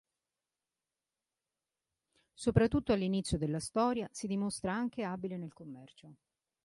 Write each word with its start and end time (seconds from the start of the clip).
Soprattutto 2.33 2.91
all'inizio 2.91 3.37
della 3.37 3.59
storia 3.59 4.07
si 4.11 4.25
dimostra 4.25 4.73
anche 4.73 5.03
abile 5.03 5.37
nel 5.37 5.53
commercio. 5.53 6.15